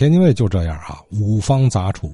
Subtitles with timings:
[0.00, 2.10] 天津卫就这样啊，五方杂处，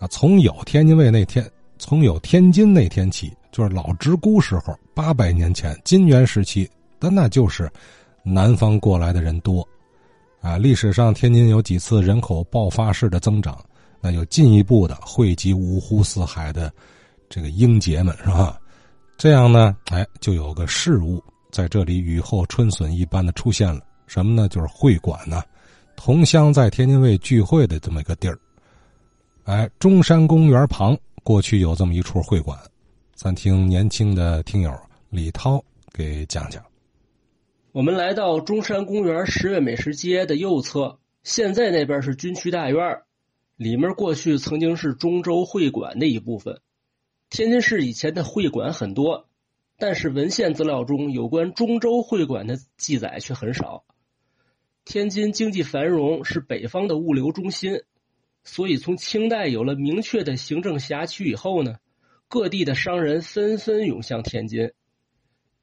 [0.00, 1.48] 啊，从有天津卫那天，
[1.78, 7.70] 从有天津那天起，就是老直沽时候，八百年前金元时期，但那就是
[8.24, 9.64] 南方过来的人多，
[10.40, 13.64] 啊，历史上天津有几次人口爆发式的增长，
[14.00, 16.68] 那就进一步的汇集五湖四海的
[17.28, 18.58] 这个英杰们，是吧？
[19.16, 21.22] 这样呢，哎，就有个事物
[21.52, 24.48] 在这里雨后春笋一般的出现了，什么呢？
[24.48, 25.44] 就是会馆呢。
[25.96, 28.38] 同乡在天津卫聚会的这么一个地儿，
[29.44, 32.58] 哎，中山公园旁过去有这么一处会馆，
[33.14, 34.72] 咱听年轻的听友
[35.10, 36.62] 李涛给讲讲。
[37.72, 43.02] 我们来到中山公园十月美食街的右侧，现在那边是军区大院，
[43.56, 46.60] 里面过去曾经是中州会馆的一部分。
[47.30, 49.26] 天津市以前的会馆很多，
[49.78, 53.84] 但是文献资料中有关中州会馆的记载却很少。
[54.84, 57.82] 天津经济繁荣，是北方的物流中心，
[58.42, 61.76] 所以从清代有了明确的行政辖区以后呢，
[62.28, 64.72] 各地的商人纷纷涌向天津。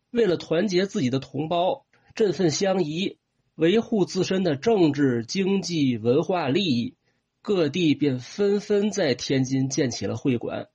[0.09, 3.17] 为了团结自己的同胞，振奋乡谊，
[3.55, 6.95] 维护自身的政治、经济、文化利益，
[7.41, 10.67] 各地便纷纷在天津建起了会馆。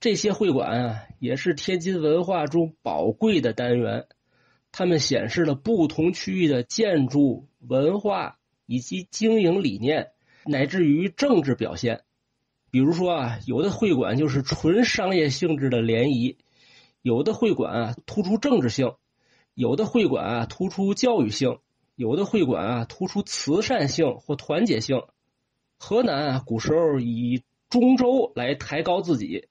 [0.00, 4.06] 这些会馆啊，也是天津文化中宝贵的单元。
[4.72, 10.12] 他们显示了不同区域的建筑文化以及经营理念，
[10.46, 12.00] 乃至于政治表现。
[12.70, 16.38] 比如说啊，有的会馆就是纯商业性质的联谊，
[17.02, 18.94] 有的会馆啊突出政治性，
[19.52, 21.58] 有的会馆啊突出教育性，
[21.94, 25.02] 有的会馆啊突出慈善性或团结性。
[25.76, 29.48] 河南啊，古时候以中州来抬高自己，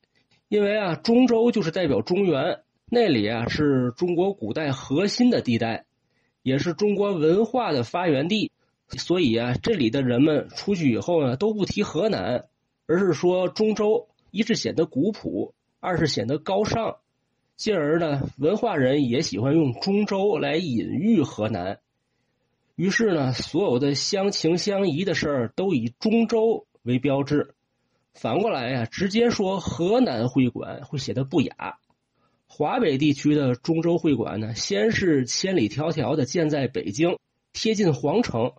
[0.47, 2.63] 因为啊，中州就是代表中原。
[2.93, 5.85] 那里啊是中国古代核心的地带，
[6.43, 8.51] 也是中国文化的发源地，
[8.89, 12.49] 所以啊，这里的人们出去以后呢，都不提河南，
[12.87, 16.97] 而是说中州，一是显得古朴，二是显得高尚，
[17.55, 21.79] 进而呢，文化人也喜欢用中州来隐喻河南，
[22.75, 27.55] 于是呢，所有的相情相宜的事儿都以中州为标志，
[28.13, 31.77] 反过来呀，直接说河南会馆会显得不雅。
[32.53, 37.17] 华北地区的中州会馆呢，先是千里迢迢的建在北京，
[37.53, 38.51] 贴近皇城。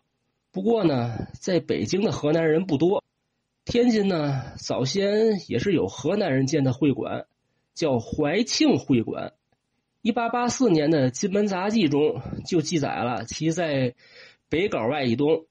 [0.51, 3.05] 不过呢，在北京的河南人不多。
[3.67, 7.27] 天津呢，早先也是有河南人建的会馆，
[7.75, 9.35] 叫怀庆会馆。
[10.01, 13.95] 一八八四年的《金门杂记》中就记载了其在
[14.49, 15.45] 北稿外以东。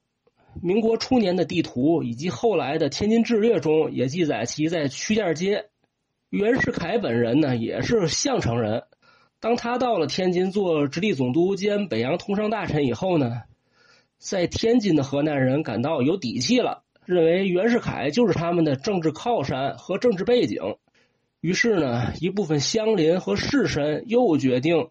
[0.60, 5.68] 民国初年的地图以及后来的《天津志略》中也记载其在曲店街。
[6.32, 8.84] 袁世凯本人呢，也是项城人。
[9.38, 13.42] 当他到了天津做直隶总督兼北洋通商大臣以后呢，
[14.16, 20.76] 在天津的河南人感到有底气了，认为袁世凯就是他们的政治靠山和政治背景。
[21.42, 24.88] 于是呢，一部分乡邻和士绅又决定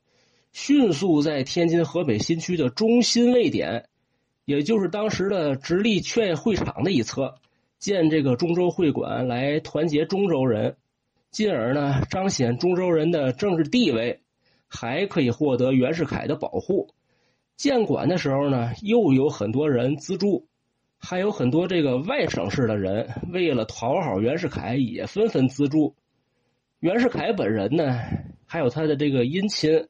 [0.53, 3.85] 迅速在天津河北新区的中心位点，
[4.46, 7.34] 也就是当时的直隶劝业会场的一侧，
[7.80, 10.75] 建这个中州会馆，来团结中州人。
[11.31, 14.19] 进而呢，彰显中州人的政治地位，
[14.68, 16.94] 还可以获得袁世凯的保护。
[17.56, 20.47] 建馆的时候呢，又有很多人资助，
[21.00, 25.96] 还有很多这个外省市的人为了讨好袁世凯，也纷纷资助。
[26.80, 27.98] 袁世凯本人呢，
[28.46, 29.88] 还有他的这个姻亲，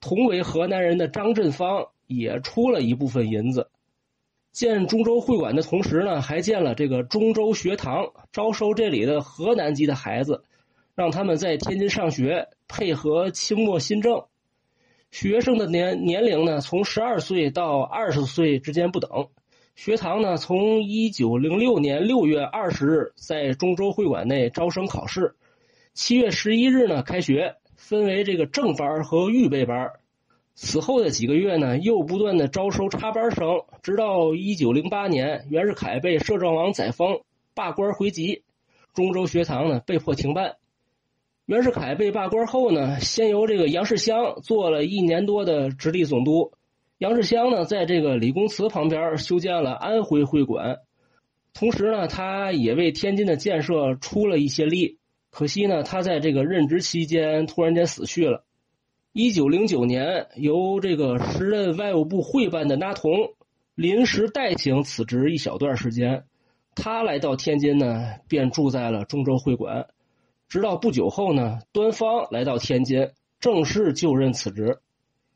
[0.00, 3.70] 同为河南人的张振芳，也出了一部分银子。
[4.52, 10.44] 建中州会馆的同时呢，还建了这个中州学堂，招收这里的河南籍的孩子。
[10.96, 14.24] 让他们在天津上学，配合清末新政。
[15.10, 19.28] 学生的年年龄呢，从十二岁到二十岁之间不等。
[19.74, 25.34] 学堂呢，从一九零六年六月二十日在中州会馆内招生考试，
[25.92, 29.92] 七月十一日呢开学，分为这个正班和预备班。
[30.54, 37.20] 此后的几个月呢，又不断的招收插班生，直到一九零八年，袁世凯被摄政王载沣
[37.52, 38.44] 罢官回籍，
[38.94, 40.56] 中州学堂呢被迫停办。
[41.46, 46.50] 袁世凯被罢官后呢，先由这个杨世襄做了一年多的直隶总督。
[46.98, 50.78] 杨世襄呢，在这个李公祠旁边修建了安徽会馆，
[51.54, 54.98] 同时呢，他也为天津的建设出了一些力。
[55.30, 58.44] 可惜呢，他在这个任职期间突然间死去了。
[59.12, 63.34] 一九零九年，由这个时任外务部会办的那同
[63.76, 66.24] 临时代请辞职一小段时间，
[66.74, 69.86] 他来到天津呢，便住在了中州会馆。
[70.48, 73.10] 直到不久后呢，端方来到天津，
[73.40, 74.78] 正式就任此职。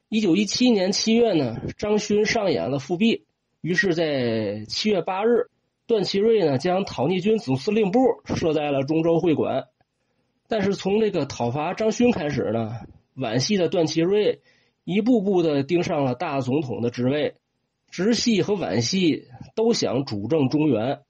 [0.09, 3.25] 一九一七年七月呢，张勋上演了复辟，
[3.61, 5.51] 于是，在七月八日，
[5.87, 9.67] 段祺瑞呢将讨逆军总司令部设在了中州会馆。
[10.49, 12.73] 但是从这个讨伐张勋开始呢，
[13.15, 14.41] 皖系的段祺瑞
[14.85, 17.35] 一步步的盯上了大总统的职位，
[17.89, 21.01] 直系和皖系都想主政中原。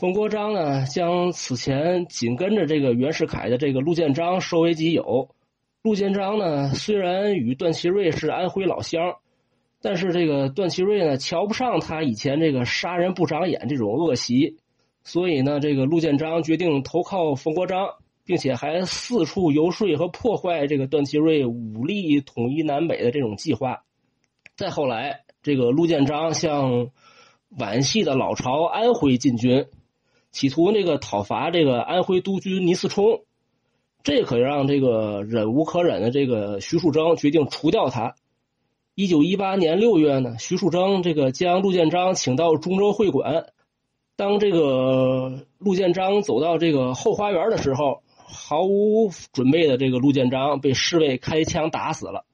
[0.00, 5.34] 冯国璋呢，将此前紧跟着这个袁世凯的这个陆建章收为己有。
[5.82, 9.16] 陆建章呢，虽然与段祺瑞是安徽老乡，
[9.82, 14.56] 但是这个段祺瑞呢，瞧不上他以前这个杀人不长眼这种恶习，
[15.04, 17.90] 所以呢，这个陆建章决定投靠冯国璋。
[18.22, 23.82] 并且还四处游说和破坏这个段祺瑞武力统一南北的这种计划。
[24.56, 26.90] 再后来，这个陆建章向
[27.48, 29.66] 皖系的老巢安徽进军，
[30.30, 33.24] 企图那个讨伐这个安徽督军倪嗣冲，
[34.02, 38.14] 这可让这个忍无可忍的这个徐树铮决定除掉他。
[38.94, 43.46] 一九一八年六月呢，徐树铮这个将陆建章请到中州会馆，
[44.16, 48.02] 当这个陆建章走到这个后花园的时候。
[48.32, 52.24] 毫无准备的这个陆建章被侍卫开枪打死了。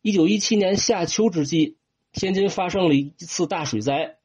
[0.00, 1.76] 一九一七年夏秋之际，
[2.10, 4.16] 天津发生了一次大水灾。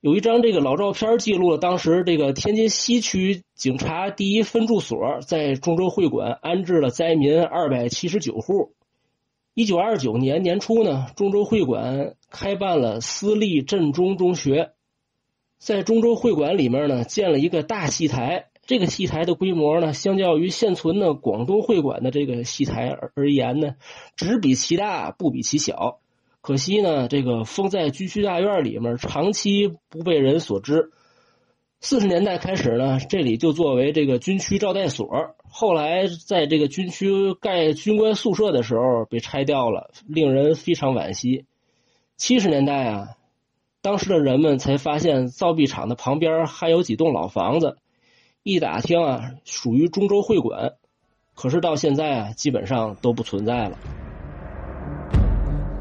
[0.00, 8.72] 有一张这个老照片记录了当时这个天津西区警察第一分驻所在中州会馆安置了灾民二百七十九户。
[9.52, 14.70] 一九二九年年初呢，中州会馆开办了私立镇中中学，
[15.58, 18.46] 在中州会馆里面呢建了一个大戏台。
[18.64, 23.74] 这个戏台的规模呢，相较于现存的广东会馆的这个戏台而而言呢，
[24.16, 25.98] 只比其大不比其小。
[26.40, 30.90] 可惜呢，这个封在军区大院里面，长期不被人所知。
[31.80, 35.34] 四十年代开始呢，这里就作为这个军区招待所。
[35.48, 41.44] 后来在这个军区盖军官宿舍的时候被拆掉了，令人非常惋惜。
[42.16, 43.08] 七十年代啊，
[43.82, 47.78] 当时的人们才发现造币厂的旁边还有几栋老房子。
[48.42, 50.72] 一打听啊，属于中州会馆，
[51.34, 53.78] 可是到现在啊，基本上都不存在了。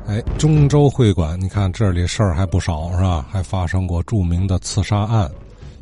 [0.09, 3.23] 哎，中州会馆，你看这里事儿还不少是吧？
[3.29, 5.29] 还发生过著名的刺杀案。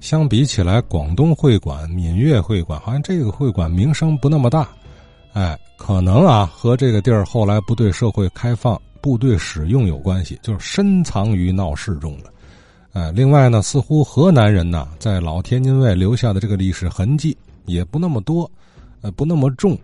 [0.01, 4.67] 相比起来，广东会馆、闽粤会馆，好像这个会馆名声不那么大。
[5.31, 12.29] 哎，可能啊，和这个地儿后来不对社会开放、部队使用有关系，就是深藏于闹市中了。
[12.91, 18.51] 哎，另外呢，似乎河南人呢在老天津卫留下的这个历史痕迹也不那么多，
[18.99, 19.79] 呃，不那么重。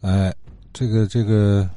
[0.00, 0.32] 哎，
[0.72, 1.68] 这个这个，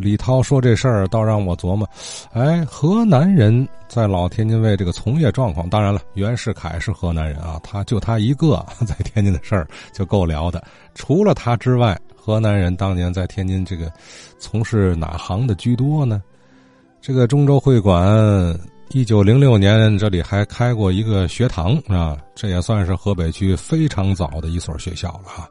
[0.00, 1.88] 李涛说这事儿倒让我琢磨，
[2.32, 10.62] 哎，河南人在老天津卫这个从业状况，当然了，袁世凯是河南人啊，他就他一个 在天津的事儿就够聊的。
[10.94, 13.90] 除了他之外，河南人当年在天津这个
[14.38, 16.22] 从事哪行的居多呢？
[17.00, 18.58] 这个中州会馆。
[18.92, 25.48] 一九零六年，这里还开过一个学堂啊，这也算是河北区非常早的一所学校了哈。